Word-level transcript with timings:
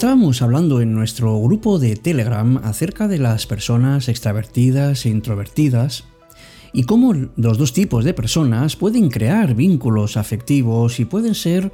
Estábamos 0.00 0.40
hablando 0.40 0.80
en 0.80 0.94
nuestro 0.94 1.38
grupo 1.42 1.78
de 1.78 1.94
Telegram 1.94 2.56
acerca 2.64 3.06
de 3.06 3.18
las 3.18 3.46
personas 3.46 4.08
extravertidas 4.08 5.04
e 5.04 5.10
introvertidas 5.10 6.04
y 6.72 6.84
cómo 6.84 7.12
los 7.36 7.58
dos 7.58 7.74
tipos 7.74 8.02
de 8.06 8.14
personas 8.14 8.76
pueden 8.76 9.10
crear 9.10 9.54
vínculos 9.54 10.16
afectivos 10.16 11.00
y 11.00 11.04
pueden 11.04 11.34
ser 11.34 11.70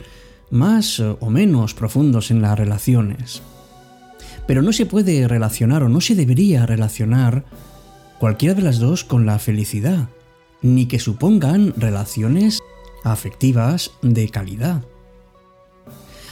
más 0.51 0.99
o 0.99 1.31
menos 1.31 1.75
profundos 1.75 2.33
en 2.33 2.43
las 2.43 2.59
relaciones. 2.59 3.43
Pero 4.49 4.61
no 4.61 4.73
se 4.73 4.87
puede 4.87 5.29
relacionar 5.29 5.85
o 5.85 5.89
no 5.89 6.01
se 6.01 6.17
debería 6.17 6.67
relacionar 6.67 7.45
cualquiera 8.19 8.57
de 8.57 8.63
las 8.63 8.81
dos 8.81 9.05
con 9.05 9.25
la 9.25 9.39
felicidad, 9.39 10.09
ni 10.63 10.87
que 10.87 10.99
supongan 10.99 11.75
relaciones 11.77 12.59
afectivas 13.05 13.93
de 14.03 14.29
calidad. 14.31 14.83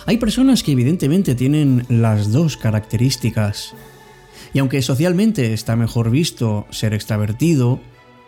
Hay 0.07 0.19
personas 0.19 0.63
que 0.63 0.73
evidentemente 0.73 1.35
tienen 1.35 1.87
las 1.89 2.31
dos 2.31 2.57
características, 2.57 3.75
y 4.53 4.59
aunque 4.59 4.83
socialmente 4.83 5.53
está 5.53 5.77
mejor 5.77 6.11
visto 6.11 6.67
ser 6.71 6.95
extravertido 6.95 7.81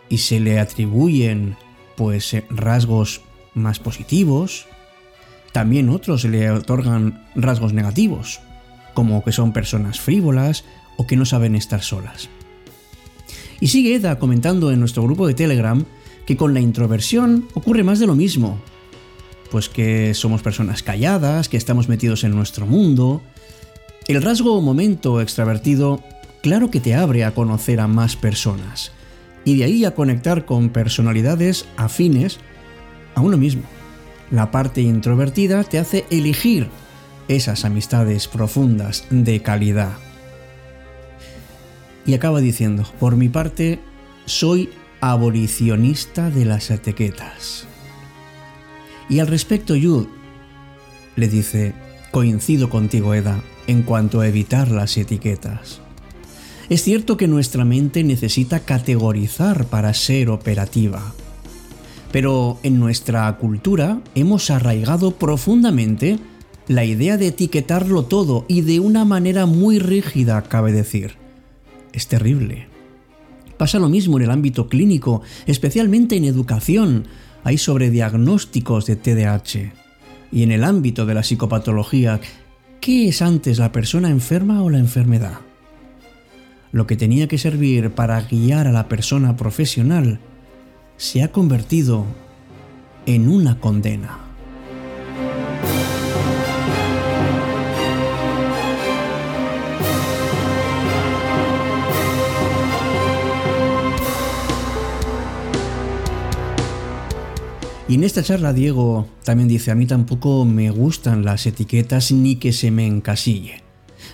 y 0.09 0.17
se 0.19 0.39
le 0.39 0.59
atribuyen 0.59 1.55
pues 1.95 2.35
rasgos 2.49 3.21
más 3.53 3.79
positivos, 3.79 4.65
también 5.51 5.89
otros 5.89 6.23
le 6.25 6.49
otorgan 6.51 7.25
rasgos 7.35 7.73
negativos, 7.73 8.39
como 8.93 9.23
que 9.23 9.31
son 9.31 9.53
personas 9.53 9.99
frívolas 9.99 10.65
o 10.97 11.07
que 11.07 11.15
no 11.15 11.25
saben 11.25 11.55
estar 11.55 11.81
solas. 11.81 12.29
Y 13.59 13.67
sigue 13.67 13.95
Eda 13.95 14.19
comentando 14.19 14.71
en 14.71 14.79
nuestro 14.79 15.03
grupo 15.03 15.27
de 15.27 15.33
Telegram 15.33 15.85
que 16.25 16.37
con 16.37 16.53
la 16.53 16.59
introversión 16.59 17.47
ocurre 17.53 17.83
más 17.83 17.99
de 17.99 18.07
lo 18.07 18.15
mismo. 18.15 18.59
Pues 19.51 19.69
que 19.69 20.13
somos 20.13 20.41
personas 20.41 20.83
calladas, 20.83 21.49
que 21.49 21.57
estamos 21.57 21.87
metidos 21.89 22.23
en 22.23 22.35
nuestro 22.35 22.65
mundo. 22.65 23.21
El 24.07 24.21
rasgo 24.21 24.57
o 24.57 24.61
momento 24.61 25.21
extravertido 25.21 26.03
claro 26.41 26.71
que 26.71 26.79
te 26.79 26.95
abre 26.95 27.23
a 27.23 27.33
conocer 27.33 27.79
a 27.79 27.87
más 27.87 28.15
personas 28.15 28.91
y 29.45 29.57
de 29.57 29.63
ahí 29.63 29.85
a 29.85 29.95
conectar 29.95 30.45
con 30.45 30.69
personalidades 30.69 31.65
afines 31.77 32.39
a 33.15 33.21
uno 33.21 33.37
mismo. 33.37 33.63
La 34.31 34.51
parte 34.51 34.81
introvertida 34.81 35.63
te 35.63 35.79
hace 35.79 36.05
elegir 36.09 36.69
esas 37.27 37.65
amistades 37.65 38.27
profundas 38.27 39.05
de 39.09 39.41
calidad. 39.41 39.97
Y 42.05 42.13
acaba 42.13 42.39
diciendo, 42.39 42.83
por 42.99 43.15
mi 43.15 43.29
parte, 43.29 43.79
soy 44.25 44.69
abolicionista 45.01 46.29
de 46.29 46.45
las 46.45 46.71
etiquetas. 46.71 47.67
Y 49.09 49.19
al 49.19 49.27
respecto, 49.27 49.75
Yud 49.75 50.07
le 51.15 51.27
dice, 51.27 51.73
coincido 52.11 52.69
contigo, 52.69 53.13
Eda, 53.13 53.41
en 53.67 53.83
cuanto 53.83 54.21
a 54.21 54.27
evitar 54.27 54.69
las 54.69 54.97
etiquetas. 54.97 55.81
Es 56.69 56.83
cierto 56.83 57.15
que 57.15 57.27
nuestra 57.27 57.63
mente 57.63 58.03
necesita 58.03 58.59
categorizar 58.59 59.65
para 59.65 59.93
ser 59.93 60.29
operativa, 60.29 61.13
pero 62.11 62.59
en 62.63 62.79
nuestra 62.79 63.35
cultura 63.37 64.01
hemos 64.15 64.49
arraigado 64.49 65.11
profundamente 65.11 66.19
la 66.67 66.83
idea 66.83 67.17
de 67.17 67.27
etiquetarlo 67.27 68.03
todo 68.03 68.45
y 68.49 68.61
de 68.61 68.81
una 68.81 69.05
manera 69.05 69.45
muy 69.45 69.79
rígida, 69.79 70.41
cabe 70.43 70.73
decir. 70.73 71.15
Es 71.93 72.07
terrible. 72.07 72.67
Pasa 73.57 73.79
lo 73.79 73.89
mismo 73.89 74.17
en 74.17 74.25
el 74.25 74.31
ámbito 74.31 74.67
clínico, 74.67 75.21
especialmente 75.45 76.17
en 76.17 76.25
educación. 76.25 77.07
Hay 77.43 77.57
sobrediagnósticos 77.57 78.85
de 78.85 78.95
TDAH. 78.95 79.73
Y 80.31 80.43
en 80.43 80.51
el 80.51 80.63
ámbito 80.63 81.05
de 81.05 81.13
la 81.13 81.23
psicopatología, 81.23 82.19
¿qué 82.81 83.07
es 83.07 83.21
antes 83.21 83.59
la 83.59 83.71
persona 83.71 84.09
enferma 84.09 84.61
o 84.61 84.69
la 84.69 84.79
enfermedad? 84.79 85.39
Lo 86.71 86.85
que 86.85 86.97
tenía 86.97 87.27
que 87.27 87.37
servir 87.37 87.91
para 87.91 88.21
guiar 88.21 88.67
a 88.67 88.71
la 88.71 88.87
persona 88.87 89.37
profesional 89.37 90.19
se 90.97 91.23
ha 91.23 91.31
convertido 91.31 92.05
en 93.05 93.29
una 93.29 93.59
condena. 93.59 94.26
Y 107.89 107.95
en 107.95 108.03
esta 108.03 108.21
charla 108.21 108.51
Diego 108.51 109.07
también 109.23 109.47
dice, 109.47 109.71
a 109.71 109.75
mí 109.75 109.85
tampoco 109.85 110.43
me 110.43 110.69
gustan 110.71 111.23
las 111.23 111.45
etiquetas 111.45 112.11
ni 112.11 112.35
que 112.35 112.51
se 112.51 112.69
me 112.69 112.85
encasille. 112.85 113.63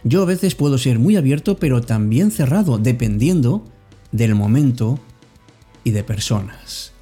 Yo 0.03 0.21
a 0.21 0.25
veces 0.25 0.53
puedo 0.53 0.77
ser 0.77 0.99
muy 0.99 1.15
abierto 1.15 1.57
pero 1.57 1.81
también 1.81 2.29
cerrado, 2.29 2.77
dependiendo 2.77 3.63
del 4.11 4.35
momento 4.35 4.99
y 5.83 5.89
de 5.89 6.03
personas. 6.03 6.93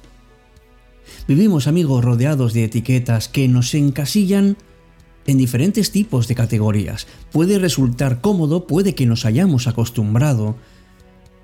Vivimos, 1.28 1.66
amigos, 1.66 2.04
rodeados 2.04 2.54
de 2.54 2.64
etiquetas 2.64 3.28
que 3.28 3.48
nos 3.48 3.74
encasillan 3.74 4.56
en 5.26 5.38
diferentes 5.38 5.92
tipos 5.92 6.26
de 6.26 6.34
categorías. 6.34 7.06
Puede 7.30 7.58
resultar 7.58 8.22
cómodo, 8.22 8.66
puede 8.66 8.94
que 8.94 9.06
nos 9.06 9.26
hayamos 9.26 9.66
acostumbrado, 9.66 10.56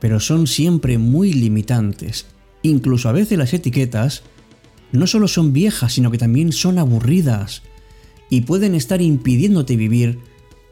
pero 0.01 0.21
son 0.21 0.47
siempre 0.47 0.97
muy 0.97 1.35
limitantes. 1.35 2.27
Incluso 2.63 3.11
a 3.11 3.13
veces 3.13 3.39
las 3.39 3.53
etiquetas 3.53 4.23
no 4.93 5.07
solo 5.07 5.29
son 5.29 5.53
viejas, 5.53 5.93
sino 5.93 6.11
que 6.11 6.19
también 6.19 6.53
son 6.53 6.79
aburridas 6.79 7.63
y 8.31 8.43
pueden 8.43 8.75
estar 8.75 9.01
impidiéndote 9.01 9.77
vivir 9.77 10.19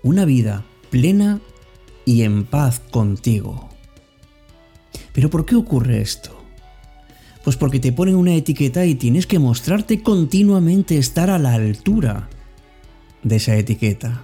una 0.02 0.24
vida 0.24 0.64
plena 0.90 1.40
y 2.04 2.22
en 2.22 2.44
paz 2.44 2.80
contigo. 2.90 3.68
Pero 5.12 5.30
¿por 5.30 5.44
qué 5.44 5.56
ocurre 5.56 6.00
esto? 6.00 6.36
Pues 7.44 7.56
porque 7.56 7.80
te 7.80 7.92
ponen 7.92 8.16
una 8.16 8.34
etiqueta 8.34 8.84
y 8.86 8.94
tienes 8.94 9.26
que 9.26 9.38
mostrarte 9.38 10.02
continuamente 10.02 10.98
estar 10.98 11.30
a 11.30 11.38
la 11.38 11.54
altura 11.54 12.28
de 13.22 13.36
esa 13.36 13.56
etiqueta. 13.56 14.22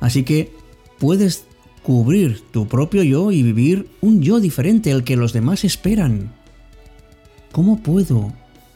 Así 0.00 0.24
que 0.24 0.52
puedes 0.98 1.46
cubrir 1.82 2.40
tu 2.52 2.68
propio 2.68 3.02
yo 3.02 3.32
y 3.32 3.42
vivir 3.42 3.88
un 4.00 4.22
yo 4.22 4.40
diferente 4.40 4.92
al 4.92 5.04
que 5.04 5.16
los 5.16 5.32
demás 5.32 5.64
esperan. 5.64 6.32
¿Cómo 7.50 7.82
puedo 7.82 8.32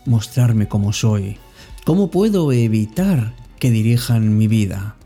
mostrarme 0.06 0.68
como 0.68 0.92
soy? 0.92 1.36
¿Cómo 1.84 2.10
puedo 2.10 2.52
evitar 2.52 3.34
que 3.58 3.70
dirijan 3.70 4.36
mi 4.36 4.48
vida? 4.48 4.96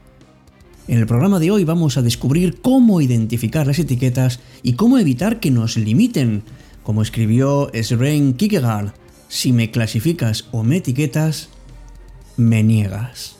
En 0.89 0.99
el 0.99 1.07
programa 1.07 1.39
de 1.39 1.51
hoy 1.51 1.65
vamos 1.65 1.97
a 1.97 2.03
descubrir 2.03 2.61
cómo 2.61 3.01
identificar 3.01 3.67
las 3.67 3.79
etiquetas 3.79 4.41
y 4.63 4.75
cómo 4.75 4.99
evitar 4.99 5.41
que 5.41 5.51
nos 5.51 5.77
limiten 5.77 6.43
como 6.83 7.03
escribió 7.03 7.71
Sren 7.75 8.35
Kierkegaard, 8.35 8.93
si 9.29 9.53
me 9.53 9.71
clasificas 9.71 10.49
o 10.51 10.65
me 10.65 10.79
etiquetas, 10.79 11.51
me 12.37 12.63
niegas. 12.63 13.40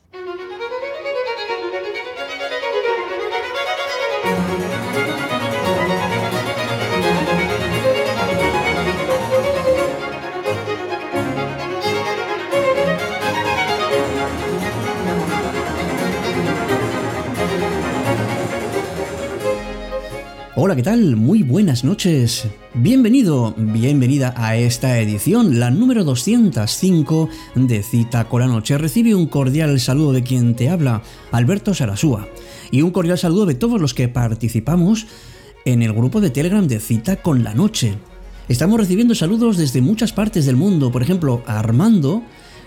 Hola, 20.71 20.77
¿qué 20.77 20.83
tal? 20.83 21.17
Muy 21.17 21.43
buenas 21.43 21.83
noches. 21.83 22.47
Bienvenido, 22.75 23.53
bienvenida 23.57 24.33
a 24.37 24.55
esta 24.55 24.99
edición, 24.99 25.59
la 25.59 25.69
número 25.69 26.05
205 26.05 27.27
de 27.55 27.83
Cita 27.83 28.29
con 28.29 28.39
la 28.39 28.47
Noche. 28.47 28.77
Recibe 28.77 29.13
un 29.13 29.25
cordial 29.25 29.81
saludo 29.81 30.13
de 30.13 30.23
quien 30.23 30.55
te 30.55 30.69
habla, 30.69 31.01
Alberto 31.33 31.73
Sarasúa, 31.73 32.29
y 32.71 32.83
un 32.83 32.91
cordial 32.91 33.17
saludo 33.17 33.45
de 33.47 33.55
todos 33.55 33.81
los 33.81 33.93
que 33.93 34.07
participamos 34.07 35.07
en 35.65 35.81
el 35.81 35.91
grupo 35.91 36.21
de 36.21 36.29
Telegram 36.29 36.65
de 36.65 36.79
Cita 36.79 37.17
con 37.17 37.43
la 37.43 37.53
Noche. 37.53 37.95
Estamos 38.47 38.79
recibiendo 38.79 39.13
saludos 39.13 39.57
desde 39.57 39.81
muchas 39.81 40.13
partes 40.13 40.45
del 40.45 40.55
mundo, 40.55 40.89
por 40.89 41.01
ejemplo, 41.01 41.43
Armando 41.47 42.23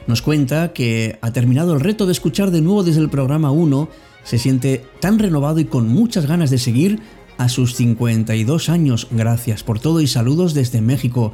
nos 0.07 0.21
cuenta 0.21 0.75
que 0.75 1.19
ha 1.23 1.33
terminado 1.33 1.73
el 1.73 1.81
reto 1.81 2.05
de 2.05 2.13
escuchar 2.13 2.51
de 2.51 2.61
nuevo 2.61 2.83
desde 2.83 3.01
el 3.01 3.09
programa 3.09 3.51
1, 3.51 3.89
se 4.25 4.39
siente 4.39 4.85
tan 5.01 5.19
renovado 5.19 5.61
y 5.61 5.65
con 5.65 5.89
muchas 5.89 6.27
ganas 6.27 6.51
de 6.51 6.59
seguir 6.59 7.01
a 7.39 7.49
sus 7.49 7.75
52 7.75 8.69
años. 8.69 9.09
Gracias 9.11 9.63
por 9.63 9.79
todo 9.81 10.01
y 10.01 10.07
saludos 10.07 10.55
desde 10.55 10.81
México. 10.81 11.33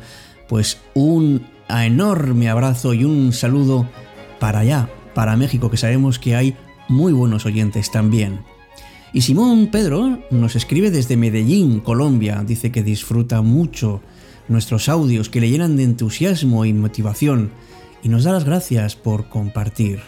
Pues 0.49 0.79
un 0.95 1.47
enorme 1.69 2.49
abrazo 2.49 2.95
y 2.95 3.05
un 3.05 3.33
saludo 3.33 3.89
para 4.39 4.61
allá, 4.61 4.91
para 5.15 5.37
México, 5.37 5.71
que 5.71 5.77
sabemos 5.77 6.19
que 6.19 6.35
hay 6.35 6.57
muy 6.89 7.13
buenos 7.13 7.47
oyentes 7.47 7.91
también. 7.91 8.41
Y 9.13 9.23
Simón 9.23 9.69
Pedro 9.69 10.21
nos 10.31 10.57
escribe 10.57 10.91
desde 10.91 11.17
Medellín, 11.17 11.81
Colombia. 11.81 12.45
Dice 12.47 12.71
que 12.71 12.83
disfruta 12.83 13.43
mucho 13.43 14.01
nuestros 14.49 14.89
audios, 14.89 15.29
que 15.29 15.41
le 15.41 15.51
llenan 15.51 15.77
de 15.77 15.85
entusiasmo 15.85 16.65
y 16.65 16.73
motivación. 16.73 17.51
Y 18.03 18.09
nos 18.09 18.25
da 18.25 18.33
las 18.33 18.45
gracias 18.45 18.97
por 18.97 19.29
compartir. 19.29 20.01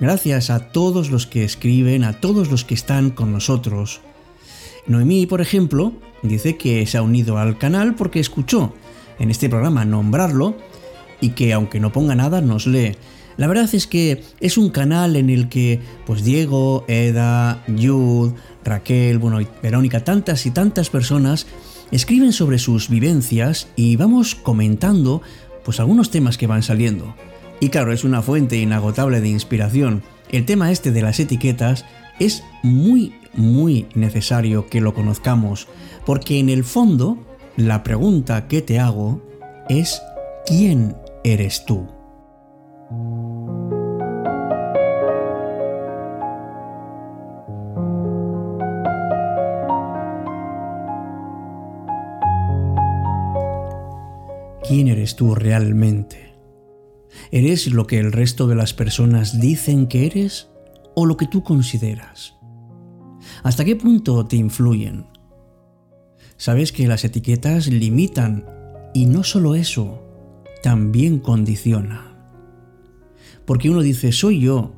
Gracias 0.00 0.50
a 0.50 0.68
todos 0.72 1.10
los 1.10 1.26
que 1.26 1.44
escriben, 1.44 2.04
a 2.04 2.20
todos 2.20 2.50
los 2.50 2.64
que 2.64 2.74
están 2.74 3.10
con 3.10 3.32
nosotros. 3.32 4.00
Noemí, 4.88 5.26
por 5.26 5.40
ejemplo, 5.40 5.92
dice 6.22 6.56
que 6.56 6.86
se 6.86 6.98
ha 6.98 7.02
unido 7.02 7.38
al 7.38 7.58
canal 7.58 7.94
porque 7.94 8.20
escuchó 8.20 8.72
en 9.18 9.30
este 9.30 9.48
programa 9.48 9.84
nombrarlo 9.84 10.56
y 11.20 11.30
que 11.30 11.52
aunque 11.52 11.80
no 11.80 11.92
ponga 11.92 12.14
nada 12.14 12.40
nos 12.40 12.66
lee. 12.66 12.96
La 13.36 13.46
verdad 13.46 13.68
es 13.74 13.86
que 13.86 14.22
es 14.40 14.56
un 14.56 14.70
canal 14.70 15.16
en 15.16 15.28
el 15.28 15.48
que 15.48 15.80
pues 16.06 16.24
Diego, 16.24 16.84
Eda, 16.88 17.62
Jude, 17.66 18.34
Raquel, 18.64 19.18
bueno, 19.18 19.38
Verónica, 19.62 20.04
tantas 20.04 20.46
y 20.46 20.50
tantas 20.50 20.88
personas 20.88 21.46
escriben 21.90 22.32
sobre 22.32 22.58
sus 22.58 22.88
vivencias 22.88 23.68
y 23.76 23.96
vamos 23.96 24.34
comentando 24.34 25.22
pues 25.64 25.80
algunos 25.80 26.10
temas 26.10 26.38
que 26.38 26.46
van 26.46 26.62
saliendo. 26.62 27.14
Y 27.60 27.68
claro, 27.68 27.92
es 27.92 28.04
una 28.04 28.22
fuente 28.22 28.56
inagotable 28.56 29.20
de 29.20 29.28
inspiración. 29.28 30.02
El 30.30 30.44
tema 30.44 30.70
este 30.70 30.90
de 30.90 31.02
las 31.02 31.20
etiquetas 31.20 31.84
es 32.18 32.42
muy 32.62 33.14
muy 33.36 33.86
necesario 33.94 34.66
que 34.66 34.80
lo 34.80 34.94
conozcamos, 34.94 35.68
porque 36.04 36.38
en 36.38 36.48
el 36.48 36.64
fondo 36.64 37.18
la 37.56 37.82
pregunta 37.82 38.48
que 38.48 38.62
te 38.62 38.78
hago 38.78 39.22
es 39.68 40.02
¿quién 40.46 40.96
eres 41.24 41.64
tú? 41.64 41.86
¿Quién 54.68 54.88
eres 54.88 55.14
tú 55.14 55.34
realmente? 55.34 56.34
¿Eres 57.30 57.68
lo 57.68 57.86
que 57.86 57.98
el 57.98 58.12
resto 58.12 58.46
de 58.48 58.56
las 58.56 58.74
personas 58.74 59.40
dicen 59.40 59.86
que 59.86 60.06
eres 60.06 60.48
o 60.94 61.06
lo 61.06 61.16
que 61.16 61.26
tú 61.26 61.42
consideras? 61.42 62.36
¿Hasta 63.42 63.64
qué 63.64 63.76
punto 63.76 64.26
te 64.26 64.36
influyen? 64.36 65.06
Sabes 66.36 66.72
que 66.72 66.86
las 66.86 67.04
etiquetas 67.04 67.68
limitan 67.68 68.44
y 68.94 69.06
no 69.06 69.24
solo 69.24 69.54
eso, 69.54 70.02
también 70.62 71.18
condicionan. 71.18 72.16
Porque 73.44 73.70
uno 73.70 73.82
dice 73.82 74.12
soy 74.12 74.40
yo, 74.40 74.72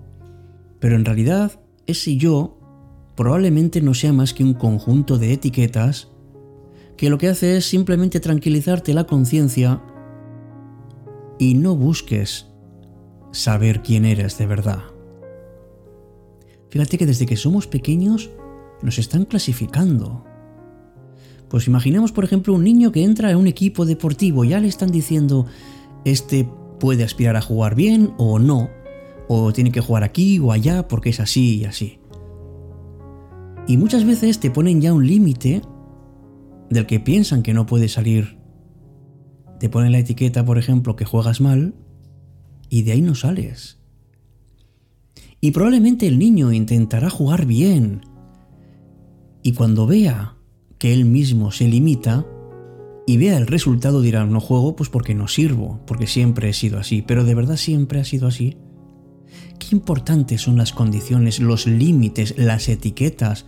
pero 0.81 0.97
en 0.97 1.05
realidad 1.05 1.61
ese 1.87 2.17
yo 2.17 2.59
probablemente 3.17 3.81
no 3.81 3.95
sea 3.95 4.13
más 4.13 4.35
que 4.35 4.45
un 4.45 4.55
conjunto 4.55 5.19
de 5.19 5.33
etiquetas 5.33 6.09
que 6.97 7.11
lo 7.11 7.19
que 7.19 7.29
hace 7.29 7.57
es 7.57 7.65
simplemente 7.65 8.21
tranquilizarte 8.21 8.93
la 8.93 9.05
conciencia 9.05 9.83
y 11.39 11.55
no 11.55 11.77
busques 11.77 12.47
saber 13.33 13.83
quién 13.83 14.05
eres 14.05 14.37
de 14.39 14.47
verdad. 14.47 14.83
Fíjate 16.71 16.99
que 16.99 17.07
desde 17.07 17.27
que 17.27 17.37
somos 17.37 17.67
pequeños 17.67 18.31
nos 18.83 18.99
están 18.99 19.25
clasificando. 19.25 20.25
Pues 21.49 21.67
imaginemos, 21.67 22.13
por 22.13 22.25
ejemplo, 22.25 22.55
un 22.55 22.65
niño 22.65 22.93
que 22.93 23.05
entra 23.05 23.31
en 23.31 23.37
un 23.37 23.47
equipo 23.47 23.87
deportivo, 23.87 24.45
ya 24.45 24.61
le 24.61 24.69
están 24.69 24.91
diciendo, 24.91 25.47
este 26.05 26.49
puede 26.79 27.05
aspirar 27.05 27.37
a 27.37 27.41
jugar 27.41 27.75
bien 27.75 28.13
o 28.19 28.39
no, 28.39 28.71
o 29.29 29.53
tiene 29.53 29.73
que 29.73 29.81
jugar 29.81 30.05
aquí 30.05 30.39
o 30.39 30.53
allá 30.53 30.89
porque 30.89 31.11
es 31.11 31.21
así 31.21 31.59
y 31.59 31.65
así. 31.65 31.99
Y 33.67 33.77
muchas 33.77 34.05
veces 34.05 34.41
te 34.41 34.51
ponen 34.51 34.81
ya 34.81 34.93
un 34.93 35.07
límite 35.07 35.63
del 36.71 36.87
que 36.87 37.01
piensan 37.01 37.43
que 37.43 37.55
no 37.55 37.67
puede 37.67 37.89
salir. 37.89 38.39
Te 39.61 39.69
ponen 39.69 39.93
la 39.93 39.99
etiqueta, 39.99 40.45
por 40.45 40.59
ejemplo, 40.59 40.97
que 40.97 41.05
juegas 41.05 41.41
mal, 41.41 41.75
y 42.71 42.83
de 42.83 42.93
ahí 42.93 43.03
no 43.03 43.15
sales. 43.15 43.79
Y 45.41 45.51
probablemente 45.53 46.07
el 46.07 46.19
niño 46.19 46.53
intentará 46.53 47.11
jugar 47.11 47.47
bien, 47.47 48.03
y 49.43 49.53
cuando 49.53 49.87
vea 49.87 50.35
que 50.79 50.93
él 50.93 51.05
mismo 51.05 51.51
se 51.53 51.69
limita 51.69 52.27
y 53.07 53.17
vea 53.17 53.39
el 53.39 53.47
resultado 53.47 54.03
dirá, 54.03 54.27
no 54.27 54.41
juego 54.41 54.77
pues 54.77 54.91
porque 54.91 55.15
no 55.15 55.29
sirvo, 55.29 55.81
porque 55.87 56.07
siempre 56.07 56.51
he 56.51 56.53
sido 56.53 56.79
así, 56.79 57.03
pero 57.03 57.25
de 57.25 57.35
verdad 57.35 57.57
siempre 57.57 58.01
ha 58.01 58.05
sido 58.05 58.29
así. 58.29 58.57
Qué 59.59 59.69
importantes 59.73 60.43
son 60.43 60.57
las 60.57 60.73
condiciones, 60.73 61.41
los 61.41 61.67
límites, 61.67 62.35
las 62.37 62.69
etiquetas, 62.69 63.47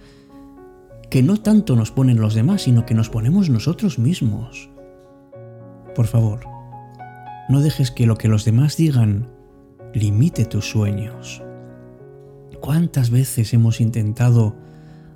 que 1.11 1.23
no 1.23 1.37
tanto 1.37 1.77
nos 1.77 1.91
ponen 1.91 2.21
los 2.21 2.35
demás, 2.35 2.63
sino 2.63 2.87
que 2.87 2.95
nos 2.95 3.11
ponemos 3.11 3.51
nosotros 3.51 3.99
mismos. 3.99 4.71
Por 5.95 6.07
favor, 6.07 6.41
no 7.49 7.61
dejes 7.61 7.91
que 7.91 8.07
lo 8.07 8.17
que 8.17 8.29
los 8.29 8.45
demás 8.45 8.77
digan 8.77 9.29
limite 9.93 10.45
tus 10.45 10.71
sueños. 10.71 11.43
¿Cuántas 12.61 13.11
veces 13.11 13.53
hemos 13.53 13.81
intentado 13.81 14.57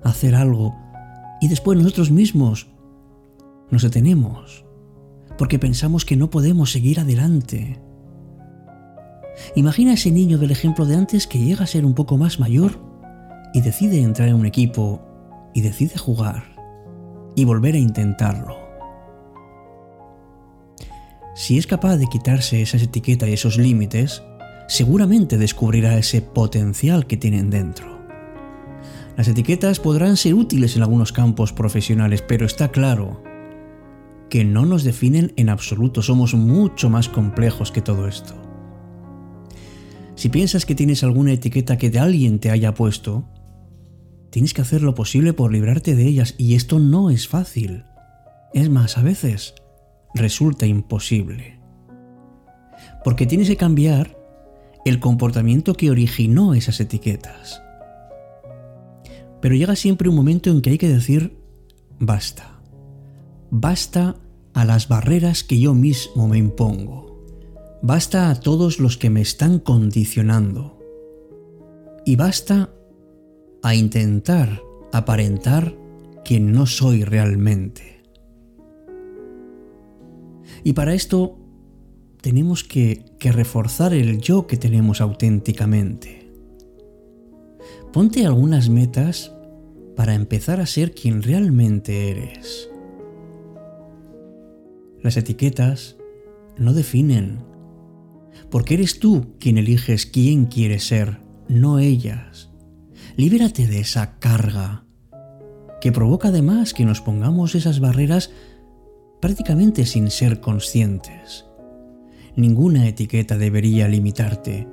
hacer 0.05 0.35
algo 0.35 0.75
y 1.41 1.49
después 1.49 1.79
nosotros 1.79 2.11
mismos 2.11 2.69
nos 3.71 3.83
detenemos 3.83 4.65
porque 5.37 5.59
pensamos 5.59 6.05
que 6.05 6.17
no 6.17 6.31
podemos 6.31 6.71
seguir 6.71 7.01
adelante. 7.01 7.81
Imagina 9.57 9.95
ese 9.95 10.11
niño 10.11 10.39
del 10.39 10.53
ejemplo 10.53 10.87
de 10.87 10.97
antes 10.97 11.27
que 11.27 11.39
llega 11.39 11.65
a 11.65 11.69
ser 11.69 11.85
un 11.85 11.95
poco 11.95 12.17
más 12.17 12.39
mayor 12.39 12.79
y 13.53 13.61
decide 13.61 14.01
entrar 14.01 14.29
en 14.29 14.37
un 14.37 14.47
equipo 14.47 15.03
y 15.55 15.61
decide 15.61 15.99
jugar 15.99 16.45
y 17.35 17.45
volver 17.45 17.75
a 17.75 17.79
intentarlo. 17.79 18.57
Si 21.35 21.59
es 21.59 21.67
capaz 21.67 21.97
de 21.97 22.07
quitarse 22.07 22.63
esas 22.63 22.83
etiquetas 22.83 23.29
y 23.29 23.33
esos 23.33 23.59
límites, 23.59 24.23
seguramente 24.69 25.37
descubrirá 25.37 25.99
ese 25.99 26.23
potencial 26.23 27.07
que 27.07 27.17
tienen 27.17 27.51
dentro. 27.51 27.94
Las 29.17 29.29
etiquetas 29.29 29.79
podrán 29.79 30.17
ser 30.17 30.35
útiles 30.35 30.77
en 30.77 30.83
algunos 30.83 31.13
campos 31.13 31.53
profesionales, 31.53 32.23
pero 32.27 32.47
está 32.47 32.71
claro 32.73 33.23
que 34.29 34.45
no 34.45 34.67
nos 34.67 34.83
definen 34.83 35.33
en 35.37 35.49
absoluto, 35.49 36.03
somos 36.03 36.35
mucho 36.35 36.91
más 36.91 37.09
complejos 37.09 37.71
que 37.71 37.81
todo 37.83 38.09
esto. 38.09 38.35
Si 40.17 40.29
piensas 40.29 40.67
que 40.67 40.75
tienes 40.75 41.05
alguna 41.05 41.33
etiqueta 41.33 41.79
que 41.79 41.91
de 41.91 42.01
alguien 42.01 42.41
te 42.41 42.51
haya 42.51 42.75
puesto, 42.75 43.25
tienes 44.31 44.55
que 44.55 44.63
hacer 44.63 44.83
lo 44.83 44.95
posible 44.95 45.33
por 45.33 45.53
librarte 45.53 45.95
de 45.95 46.07
ellas 46.07 46.35
y 46.39 46.55
esto 46.55 46.81
no 46.81 47.11
es 47.11 47.29
fácil. 47.29 47.85
Es 48.53 48.71
más, 48.71 48.99
a 48.99 49.03
veces 49.03 49.55
resulta 50.15 50.67
imposible. 50.67 51.61
Porque 53.05 53.27
tienes 53.27 53.49
que 53.49 53.57
cambiar 53.57 54.17
el 54.85 54.99
comportamiento 54.99 55.75
que 55.75 55.91
originó 55.91 56.55
esas 56.55 56.81
etiquetas. 56.81 57.63
Pero 59.45 59.57
llega 59.57 59.77
siempre 59.77 60.09
un 60.09 60.15
momento 60.15 60.49
en 60.49 60.63
que 60.63 60.71
hay 60.71 60.79
que 60.79 60.89
decir, 60.89 61.37
basta. 61.99 62.63
Basta 63.51 64.17
a 64.55 64.65
las 64.65 64.89
barreras 64.89 65.45
que 65.45 65.61
yo 65.61 65.75
mismo 65.75 66.29
me 66.29 66.39
impongo. 66.39 67.23
Basta 67.83 68.31
a 68.31 68.41
todos 68.41 68.81
los 68.81 68.97
que 68.97 69.11
me 69.11 69.21
están 69.21 69.59
condicionando. 69.59 70.79
Y 72.07 72.17
basta 72.17 72.71
a 73.63 73.75
intentar 73.75 74.63
aparentar 74.95 75.77
quien 76.25 76.53
no 76.53 76.65
soy 76.65 77.05
realmente. 77.05 78.03
Y 80.63 80.73
para 80.73 80.95
esto 80.95 81.39
tenemos 82.23 82.65
que, 82.65 83.05
que 83.19 83.31
reforzar 83.31 83.93
el 83.93 84.23
yo 84.23 84.47
que 84.47 84.57
tenemos 84.57 85.03
auténticamente. 85.03 86.33
Ponte 87.93 88.25
algunas 88.25 88.71
metas 88.71 89.34
para 89.97 90.15
empezar 90.15 90.61
a 90.61 90.67
ser 90.67 90.95
quien 90.95 91.23
realmente 91.23 92.11
eres. 92.11 92.69
Las 95.03 95.17
etiquetas 95.17 95.97
no 96.57 96.73
definen, 96.73 97.39
porque 98.51 98.75
eres 98.75 98.99
tú 98.99 99.35
quien 99.39 99.59
eliges 99.59 100.07
quién 100.07 100.47
quieres 100.47 100.87
ser, 100.87 101.19
no 101.49 101.79
ellas. 101.79 102.51
Libérate 103.17 103.67
de 103.67 103.81
esa 103.81 104.19
carga 104.19 104.85
que 105.81 105.93
provoca 105.93 106.29
además 106.29 106.73
que 106.73 106.85
nos 106.85 107.01
pongamos 107.01 107.55
esas 107.55 107.79
barreras 107.79 108.31
prácticamente 109.21 109.87
sin 109.87 110.11
ser 110.11 110.41
conscientes. 110.41 111.45
Ninguna 112.37 112.89
etiqueta 112.89 113.37
debería 113.37 113.87
limitarte. 113.87 114.67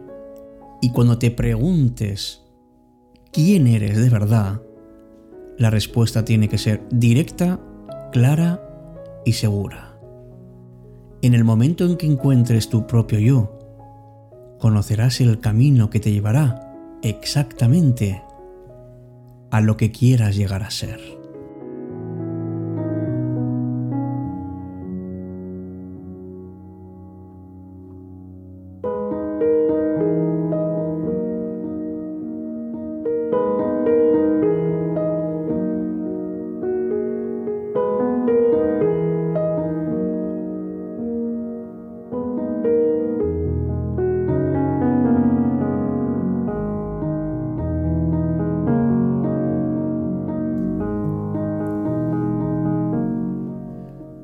Y 0.82 0.92
cuando 0.92 1.20
te 1.20 1.30
preguntes 1.30 2.42
quién 3.32 3.68
eres 3.68 3.98
de 3.98 4.10
verdad, 4.10 4.62
la 5.62 5.70
respuesta 5.70 6.26
tiene 6.26 6.50
que 6.50 6.58
ser 6.58 6.82
directa, 6.90 7.60
clara 8.12 8.60
y 9.24 9.34
segura. 9.34 9.96
En 11.22 11.36
el 11.36 11.44
momento 11.44 11.86
en 11.86 11.98
que 11.98 12.08
encuentres 12.08 12.68
tu 12.68 12.88
propio 12.88 13.20
yo, 13.20 13.60
conocerás 14.60 15.22
el 15.22 15.40
camino 15.40 15.92
que 15.92 16.00
te 16.00 16.12
llevará 16.12 16.74
exactamente 17.04 18.24
a 19.52 19.62
lo 19.62 19.78
que 19.78 19.92
quieras 19.92 20.36
llegar 20.36 20.64
a 20.64 20.72
ser. 20.72 21.21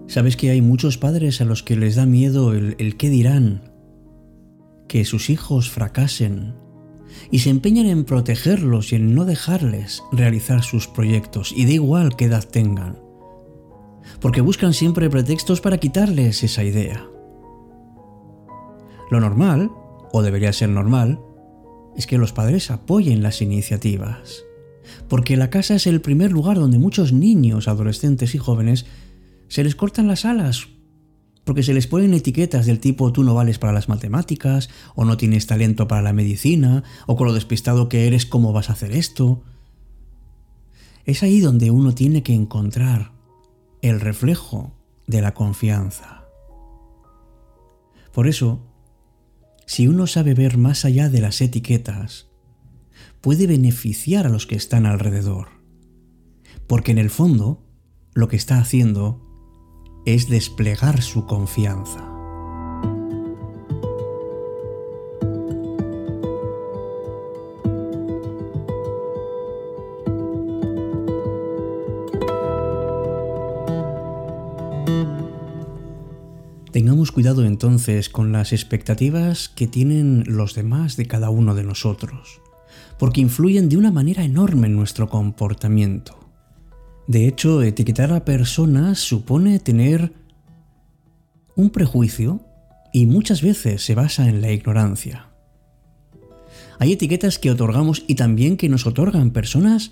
Sabes 0.08 0.38
que 0.38 0.50
hay 0.50 0.62
muchos 0.62 0.98
padres 0.98 1.42
a 1.42 1.46
los 1.46 1.64
que 1.64 1.76
les 1.76 1.96
da 1.96 2.06
miedo 2.06 2.54
el, 2.54 2.96
qué 2.98 3.10
dirán, 3.10 3.72
que 4.88 5.04
sus 5.04 5.30
hijos 5.30 5.70
fracasen, 5.70 6.56
y 7.30 7.40
se 7.40 7.50
empeñan 7.50 7.88
en 7.88 8.06
protegerlos 8.06 8.94
y 8.94 8.96
en 8.96 9.14
no 9.14 9.26
dejarles 9.26 10.02
realizar 10.14 10.64
sus 10.64 10.88
proyectos, 10.88 11.54
y 11.56 11.66
da 11.66 11.74
igual 11.74 12.16
qué 12.16 12.26
edad 12.26 12.46
tengan, 12.46 13.00
porque 14.22 14.40
buscan 14.40 14.74
siempre 14.74 15.10
pretextos 15.10 15.60
para 15.60 15.78
quitarles 15.78 16.42
esa 16.42 16.64
idea. 16.64 17.06
Lo 19.12 19.20
normal, 19.20 19.70
o 20.14 20.22
debería 20.22 20.54
ser 20.54 20.70
normal, 20.70 21.20
es 21.98 22.08
que 22.08 22.18
los 22.18 22.32
padres 22.32 22.72
apoyen 22.72 23.22
las 23.22 23.42
iniciativas, 23.42 24.46
porque 25.10 25.36
la 25.36 25.50
casa 25.50 25.76
es 25.76 25.86
el 25.86 26.00
primer 26.00 26.32
lugar 26.32 26.58
donde 26.58 26.80
muchos 26.80 27.12
niños, 27.12 27.68
adolescentes 27.68 28.36
y 28.36 28.38
jóvenes 28.38 28.86
se 29.48 29.64
les 29.64 29.76
cortan 29.76 30.08
las 30.08 30.26
alas 30.26 30.68
porque 31.48 31.64
se 31.64 31.74
les 31.74 31.88
ponen 31.88 32.14
etiquetas 32.14 32.66
del 32.66 32.82
tipo 32.82 33.14
tú 33.14 33.24
no 33.24 33.34
vales 33.34 33.58
para 33.58 33.72
las 33.72 33.88
matemáticas, 33.88 34.70
o 34.96 35.06
no 35.06 35.16
tienes 35.16 35.48
talento 35.48 35.88
para 35.88 36.02
la 36.02 36.12
medicina, 36.12 36.84
o 37.06 37.16
con 37.16 37.26
lo 37.26 37.34
despistado 37.34 37.88
que 37.88 38.06
eres, 38.06 38.26
¿cómo 38.26 38.52
vas 38.52 38.70
a 38.70 38.74
hacer 38.74 38.92
esto? 38.92 39.46
Es 41.06 41.24
ahí 41.24 41.40
donde 41.40 41.72
uno 41.72 41.96
tiene 41.96 42.22
que 42.22 42.34
encontrar 42.34 43.14
el 43.82 44.02
reflejo 44.02 44.74
de 45.08 45.22
la 45.22 45.34
confianza. 45.34 46.26
Por 48.12 48.28
eso, 48.28 48.68
si 49.66 49.88
uno 49.88 50.06
sabe 50.06 50.34
ver 50.34 50.58
más 50.58 50.84
allá 50.84 51.08
de 51.08 51.22
las 51.22 51.40
etiquetas, 51.40 52.28
puede 53.22 53.48
beneficiar 53.48 54.28
a 54.28 54.30
los 54.30 54.48
que 54.48 54.56
están 54.56 54.86
alrededor. 54.86 55.48
Porque 56.68 56.92
en 56.92 56.98
el 56.98 57.10
fondo, 57.10 57.64
lo 58.14 58.28
que 58.28 58.36
está 58.36 58.60
haciendo 58.60 59.27
es 60.08 60.30
desplegar 60.30 61.02
su 61.02 61.26
confianza. 61.26 62.00
Tengamos 76.72 77.12
cuidado 77.12 77.44
entonces 77.44 78.08
con 78.08 78.32
las 78.32 78.54
expectativas 78.54 79.50
que 79.50 79.68
tienen 79.68 80.24
los 80.26 80.56
demás 80.56 80.96
de 80.96 81.06
cada 81.06 81.30
uno 81.30 81.54
de 81.54 81.66
nosotros, 81.66 82.40
porque 82.98 83.20
influyen 83.20 83.68
de 83.68 83.76
una 83.76 83.92
manera 83.92 84.24
enorme 84.24 84.68
en 84.68 84.78
nuestro 84.78 85.10
comportamiento. 85.10 86.27
De 87.08 87.26
hecho, 87.26 87.62
etiquetar 87.62 88.12
a 88.12 88.26
personas 88.26 89.00
supone 89.00 89.60
tener 89.60 90.12
un 91.56 91.70
prejuicio 91.70 92.42
y 92.92 93.06
muchas 93.06 93.42
veces 93.42 93.84
se 93.84 93.96
basa 93.96 94.28
en 94.28 94.42
la 94.42 94.52
ignorancia. 94.52 95.28
Hay 96.80 96.92
etiquetas 96.92 97.40
que 97.40 97.50
otorgamos 97.50 98.04
y 98.08 98.16
también 98.16 98.58
que 98.58 98.70
nos 98.70 98.86
otorgan 98.86 99.32
personas 99.32 99.92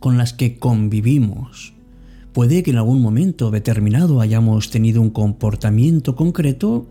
con 0.00 0.16
las 0.16 0.32
que 0.32 0.58
convivimos. 0.58 1.74
Puede 2.32 2.62
que 2.62 2.70
en 2.70 2.78
algún 2.78 3.00
momento 3.00 3.50
determinado 3.50 4.20
hayamos 4.20 4.70
tenido 4.70 5.00
un 5.00 5.10
comportamiento 5.10 6.16
concreto 6.16 6.86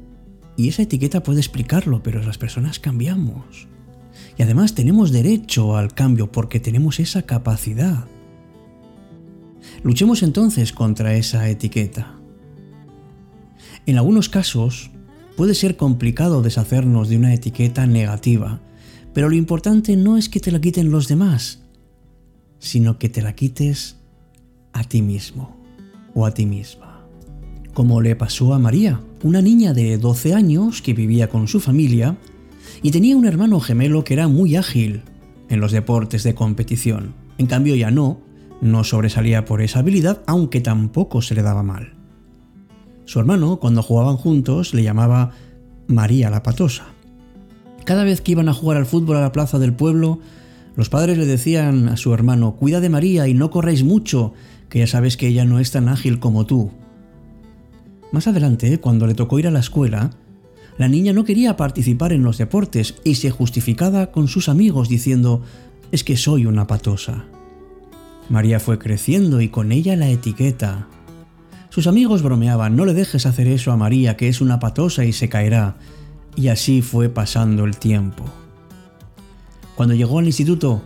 y 0.58 0.70
esa 0.70 0.84
etiqueta 0.84 1.24
puede 1.24 1.40
explicarlo, 1.40 2.02
pero 2.02 2.22
las 2.24 2.38
personas 2.38 2.80
cambiamos. 2.80 3.68
Y 4.38 4.44
además 4.44 4.76
tenemos 4.76 5.12
derecho 5.12 5.76
al 5.76 5.94
cambio 5.94 6.32
porque 6.32 6.60
tenemos 6.60 7.00
esa 7.00 7.24
capacidad. 7.24 8.06
Luchemos 9.84 10.24
entonces 10.24 10.74
contra 10.74 11.16
esa 11.16 11.50
etiqueta. 11.50 12.16
En 13.86 13.98
algunos 13.98 14.30
casos 14.30 14.92
puede 15.38 15.54
ser 15.54 15.78
complicado 15.78 16.42
deshacernos 16.42 17.10
de 17.10 17.18
una 17.18 17.34
etiqueta 17.34 17.86
negativa, 17.86 18.62
pero 19.14 19.30
lo 19.30 19.36
importante 19.36 19.96
no 19.96 20.18
es 20.18 20.30
que 20.30 20.40
te 20.40 20.52
la 20.52 20.60
quiten 20.60 20.92
los 20.92 21.08
demás, 21.08 21.62
sino 22.60 22.98
que 22.98 23.10
te 23.10 23.22
la 23.22 23.34
quites 23.34 23.98
a 24.74 24.84
ti 24.84 25.02
mismo 25.02 25.56
o 26.14 26.26
a 26.26 26.34
ti 26.34 26.46
misma. 26.46 27.06
Como 27.74 28.02
le 28.02 28.16
pasó 28.16 28.54
a 28.54 28.60
María, 28.60 29.02
una 29.24 29.42
niña 29.42 29.74
de 29.74 29.98
12 29.98 30.34
años 30.34 30.82
que 30.82 30.94
vivía 30.94 31.30
con 31.30 31.48
su 31.48 31.60
familia 31.60 32.18
y 32.82 32.92
tenía 32.92 33.18
un 33.18 33.26
hermano 33.26 33.60
gemelo 33.60 34.04
que 34.04 34.14
era 34.14 34.28
muy 34.28 34.56
ágil 34.56 35.04
en 35.50 35.60
los 35.60 35.72
deportes 35.72 36.24
de 36.24 36.36
competición. 36.36 37.14
En 37.38 37.48
cambio 37.48 37.76
ya 37.76 37.92
no, 37.92 38.20
no 38.62 38.84
sobresalía 38.84 39.46
por 39.46 39.62
esa 39.62 39.80
habilidad, 39.80 40.22
aunque 40.28 40.62
tampoco 40.62 41.22
se 41.22 41.36
le 41.36 41.42
daba 41.42 41.64
mal. 41.64 41.94
Su 43.06 43.20
hermano, 43.20 43.58
cuando 43.58 43.84
jugaban 43.84 44.18
juntos, 44.18 44.74
le 44.74 44.84
llamaba 44.84 45.32
María 45.88 46.30
la 46.30 46.44
Patosa. 46.44 46.86
Cada 47.84 48.04
vez 48.04 48.22
que 48.22 48.32
iban 48.32 48.50
a 48.50 48.54
jugar 48.54 48.78
al 48.78 48.88
fútbol 48.88 49.18
a 49.18 49.22
la 49.22 49.32
plaza 49.32 49.60
del 49.60 49.74
pueblo, 49.74 50.20
los 50.76 50.90
padres 50.90 51.18
le 51.18 51.26
decían 51.26 51.88
a 51.88 51.98
su 51.98 52.14
hermano, 52.14 52.56
cuida 52.56 52.80
de 52.80 52.90
María 52.90 53.28
y 53.28 53.34
no 53.34 53.52
corréis 53.52 53.84
mucho, 53.84 54.34
que 54.70 54.80
ya 54.80 54.88
sabes 54.88 55.18
que 55.18 55.28
ella 55.28 55.46
no 55.46 55.60
es 55.60 55.72
tan 55.72 55.88
ágil 55.88 56.20
como 56.20 56.46
tú. 56.46 56.72
Más 58.12 58.28
adelante, 58.28 58.80
cuando 58.80 59.06
le 59.06 59.14
tocó 59.14 59.38
ir 59.38 59.48
a 59.48 59.52
la 59.52 59.60
escuela, 59.60 60.12
la 60.78 60.88
niña 60.88 61.14
no 61.14 61.24
quería 61.24 61.56
participar 61.56 62.12
en 62.12 62.24
los 62.24 62.38
deportes 62.38 62.96
y 63.04 63.16
se 63.16 63.32
justificaba 63.32 64.12
con 64.12 64.28
sus 64.28 64.50
amigos 64.50 64.90
diciendo, 64.90 65.44
es 65.92 66.04
que 66.04 66.18
soy 66.18 66.46
una 66.46 66.68
patosa. 66.68 67.26
María 68.30 68.60
fue 68.60 68.80
creciendo 68.80 69.42
y 69.42 69.50
con 69.50 69.72
ella 69.72 69.96
la 69.96 70.10
etiqueta. 70.10 70.88
Sus 71.70 71.88
amigos 71.88 72.24
bromeaban, 72.24 72.76
no 72.76 72.86
le 72.86 72.94
dejes 72.94 73.26
hacer 73.26 73.48
eso 73.48 73.72
a 73.72 73.78
María, 73.78 74.18
que 74.18 74.30
es 74.30 74.42
una 74.42 74.60
patosa 74.60 75.06
y 75.06 75.14
se 75.14 75.30
caerá. 75.30 75.76
Y 76.36 76.48
así 76.48 76.82
fue 76.82 77.10
pasando 77.10 77.66
el 77.66 77.78
tiempo. 77.78 78.26
Cuando 79.76 79.94
llegó 79.94 80.20
al 80.20 80.26
instituto, 80.26 80.84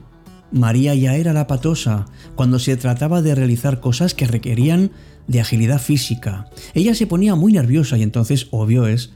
María 0.52 0.96
ya 0.96 1.16
era 1.16 1.32
la 1.32 1.48
patosa 1.48 2.08
cuando 2.36 2.60
se 2.60 2.76
trataba 2.76 3.22
de 3.22 3.36
realizar 3.36 3.80
cosas 3.80 4.14
que 4.14 4.28
requerían 4.28 4.92
de 5.28 5.40
agilidad 5.40 5.80
física. 5.80 6.50
Ella 6.74 6.96
se 6.96 7.08
ponía 7.08 7.36
muy 7.36 7.54
nerviosa 7.54 7.98
y 7.98 8.04
entonces, 8.04 8.48
obvio 8.52 8.88
es, 8.88 9.12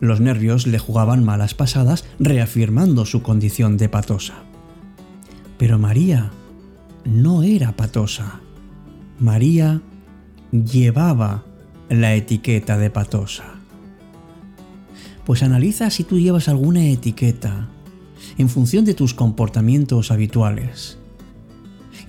los 0.00 0.20
nervios 0.20 0.66
le 0.66 0.80
jugaban 0.80 1.22
malas 1.22 1.54
pasadas, 1.54 2.04
reafirmando 2.18 3.06
su 3.06 3.22
condición 3.22 3.76
de 3.76 3.88
patosa. 3.88 4.34
Pero 5.56 5.78
María 5.78 6.32
no 7.04 7.42
era 7.42 7.72
patosa. 7.76 8.40
María 9.18 9.80
llevaba 10.50 11.44
la 11.88 12.14
etiqueta 12.14 12.78
de 12.78 12.90
patosa. 12.90 13.44
Pues 15.24 15.42
analiza 15.42 15.90
si 15.90 16.04
tú 16.04 16.18
llevas 16.18 16.48
alguna 16.48 16.84
etiqueta 16.86 17.68
en 18.38 18.48
función 18.48 18.84
de 18.84 18.94
tus 18.94 19.14
comportamientos 19.14 20.10
habituales. 20.10 20.98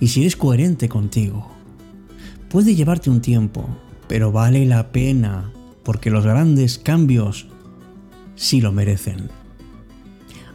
y 0.00 0.08
si 0.08 0.22
eres 0.22 0.36
coherente 0.36 0.88
contigo. 0.88 1.48
Puede 2.48 2.74
llevarte 2.74 3.10
un 3.10 3.20
tiempo, 3.20 3.68
pero 4.08 4.32
vale 4.32 4.66
la 4.66 4.90
pena 4.90 5.52
porque 5.84 6.10
los 6.10 6.24
grandes 6.24 6.78
cambios 6.78 7.46
sí 8.34 8.60
lo 8.60 8.72
merecen. 8.72 9.30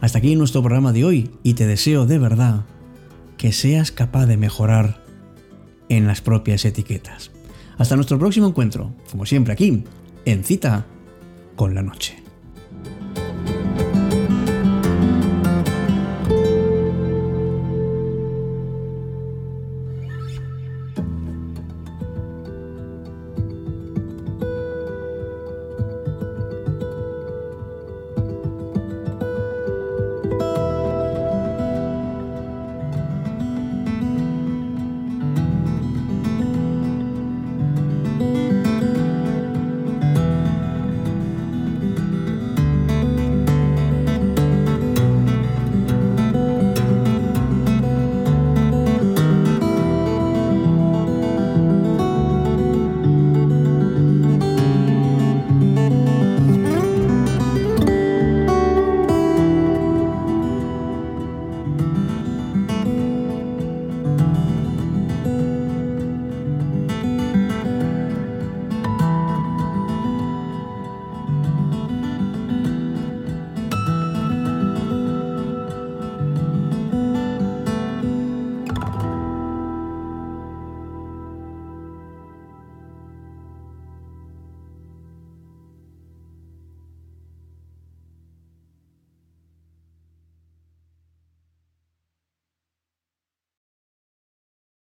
Hasta 0.00 0.18
aquí 0.18 0.36
nuestro 0.36 0.62
programa 0.62 0.92
de 0.92 1.04
hoy 1.04 1.30
y 1.42 1.54
te 1.54 1.66
deseo 1.66 2.06
de 2.06 2.18
verdad 2.18 2.64
que 3.40 3.52
seas 3.52 3.90
capaz 3.90 4.26
de 4.26 4.36
mejorar 4.36 5.02
en 5.88 6.06
las 6.06 6.20
propias 6.20 6.62
etiquetas. 6.66 7.30
Hasta 7.78 7.96
nuestro 7.96 8.18
próximo 8.18 8.48
encuentro, 8.48 8.92
como 9.10 9.24
siempre 9.24 9.54
aquí, 9.54 9.82
en 10.26 10.44
cita 10.44 10.84
con 11.56 11.74
la 11.74 11.80
noche. 11.80 12.22